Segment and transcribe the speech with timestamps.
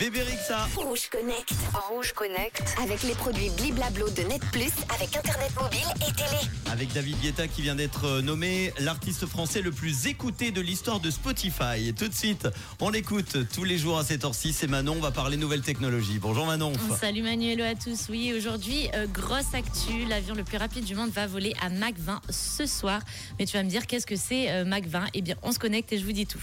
[0.00, 1.52] Bébé Rixa Rouge Connect.
[1.90, 2.62] Rouge Connect.
[2.80, 6.38] Avec les produits Bliblablo de Net Plus, avec Internet mobile et télé.
[6.70, 11.00] avec David Guetta qui vient d'être euh, nommé l'artiste français le plus écouté de l'histoire
[11.00, 11.88] de Spotify.
[11.88, 12.46] Et tout de suite,
[12.78, 14.52] on l'écoute tous les jours à cette heure-ci.
[14.52, 16.20] C'est Manon, on va parler nouvelles technologies.
[16.20, 16.74] Bonjour Manon.
[17.00, 18.06] Salut Manuel à tous.
[18.08, 20.04] Oui, aujourd'hui, euh, grosse actu.
[20.08, 23.00] L'avion le plus rapide du monde va voler à Mach 20 ce soir.
[23.40, 25.58] Mais tu vas me dire, qu'est-ce que c'est euh, Mach 20 Eh bien, on se
[25.58, 26.38] connecte et je vous dis tout.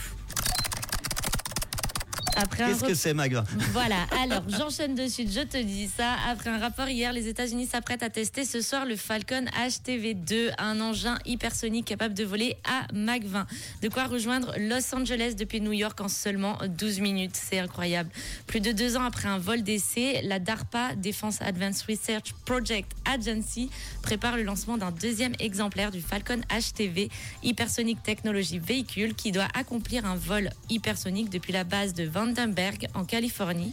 [2.36, 6.16] Après Qu'est-ce que c'est Magva Voilà, alors j'enchaîne de suite, je te dis ça.
[6.30, 10.82] Après un rapport hier, les États-Unis s'apprêtent à tester ce soir le Falcon HTV2, un
[10.82, 13.46] engin hypersonique capable de voler à Mach 20.
[13.82, 17.36] De quoi rejoindre Los Angeles depuis New York en seulement 12 minutes.
[17.36, 18.10] C'est incroyable.
[18.48, 23.70] Plus de deux ans après un vol d'essai, la DARPA, Defense Advanced Research Project Agency,
[24.02, 27.10] prépare le lancement d'un deuxième exemplaire du Falcon HTV,
[27.44, 33.06] Hypersonic Technology Vehicle, qui doit accomplir un vol hypersonique depuis la base de Vandenberg en
[33.06, 33.72] Californie.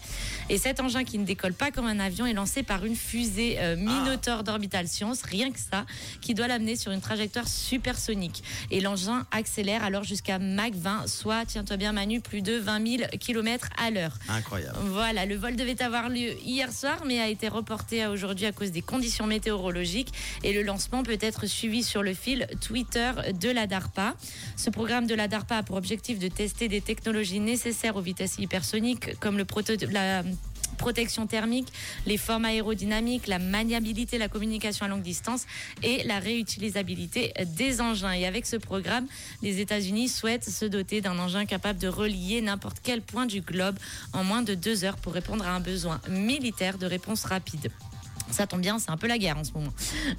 [0.50, 3.56] Et cet engin qui ne décolle pas comme un avion est lancé par une fusée
[3.58, 5.86] euh, Minotaur d'Orbital Science, rien que ça,
[6.20, 8.42] qui doit l'amener sur une trajectoire supersonique.
[8.70, 13.02] Et l'engin accélère alors jusqu'à Mach 20, soit, tiens-toi bien Manu, plus de 20 000
[13.18, 14.18] km à l'heure.
[14.28, 14.76] Incroyable.
[14.82, 18.52] Voilà, le vol devait avoir lieu hier soir, mais a été reporté à aujourd'hui à
[18.52, 20.12] cause des conditions météorologiques.
[20.42, 24.14] Et le lancement peut être suivi sur le fil Twitter de la DARPA.
[24.56, 28.38] Ce programme de la DARPA a pour objectif de tester des technologies nécessaires aux vitesses
[28.42, 30.22] hypersoniques, comme la
[30.78, 31.68] protection thermique,
[32.06, 35.46] les formes aérodynamiques, la maniabilité, la communication à longue distance
[35.82, 38.12] et la réutilisabilité des engins.
[38.12, 39.06] Et avec ce programme,
[39.42, 43.78] les États-Unis souhaitent se doter d'un engin capable de relier n'importe quel point du globe
[44.12, 47.70] en moins de deux heures pour répondre à un besoin militaire de réponse rapide.
[48.32, 49.72] Ça tombe bien, c'est un peu la guerre en ce moment.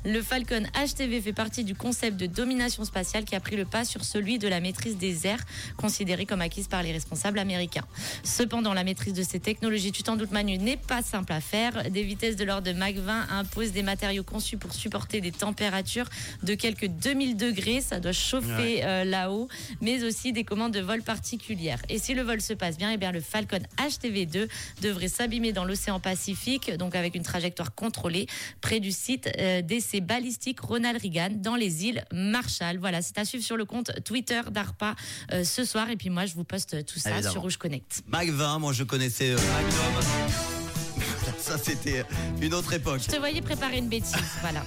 [0.05, 3.85] Le Falcon HTV fait partie du concept de domination spatiale qui a pris le pas
[3.85, 5.43] sur celui de la maîtrise des airs,
[5.77, 7.85] considérée comme acquise par les responsables américains.
[8.23, 11.89] Cependant, la maîtrise de ces technologies, tu t'en doutes Manu, n'est pas simple à faire.
[11.89, 16.09] Des vitesses de l'ordre de Mach 20 imposent des matériaux conçus pour supporter des températures
[16.43, 19.47] de quelques 2000 degrés, ça doit chauffer euh, là-haut,
[19.81, 21.81] mais aussi des commandes de vol particulières.
[21.89, 24.47] Et si le vol se passe bien, eh bien le Falcon HTV2
[24.81, 28.02] devrait s'abîmer dans l'océan Pacifique, donc avec une trajectoire contrôlée
[28.61, 32.77] près du site euh, d'essai balistique Ronald Reagan dans les îles Marshall.
[32.77, 34.95] Voilà, c'est à suivre sur le compte Twitter d'ARPA
[35.31, 35.89] euh, ce soir.
[35.89, 37.31] Et puis moi, je vous poste tout ça Évidemment.
[37.31, 38.01] sur Rouge Connect.
[38.07, 40.52] Mag 20, moi je connaissais euh, Magnum.
[41.43, 42.05] Ça c'était
[42.41, 43.01] une autre époque.
[43.05, 44.63] Je te voyais préparer une bêtise, voilà.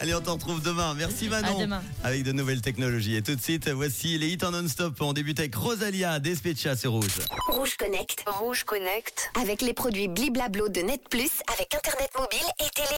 [0.00, 0.94] Allez, on t'en retrouve demain.
[0.94, 1.56] Merci Manon.
[1.58, 1.82] À demain.
[2.02, 3.14] Avec de nouvelles technologies.
[3.14, 4.96] Et tout de suite, voici les hits en non-stop.
[5.00, 7.20] On débute avec Rosalia, Despecha, c'est rouge.
[7.46, 8.24] Rouge Connect.
[8.26, 9.30] Rouge Connect.
[9.40, 12.88] Avec les produits Bliblablo de Net Plus, avec Internet mobile et télé.